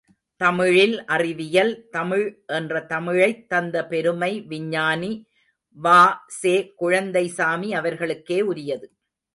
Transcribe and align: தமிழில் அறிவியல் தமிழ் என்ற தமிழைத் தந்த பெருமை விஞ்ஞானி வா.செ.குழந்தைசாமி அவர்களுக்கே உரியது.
தமிழில் 0.41 1.05
அறிவியல் 1.05 1.87
தமிழ் 1.89 2.23
என்ற 2.47 2.81
தமிழைத் 2.89 3.49
தந்த 3.49 3.85
பெருமை 3.87 4.41
விஞ்ஞானி 4.41 5.11
வா.செ.குழந்தைசாமி 5.77 7.69
அவர்களுக்கே 7.71 8.41
உரியது. 8.41 8.87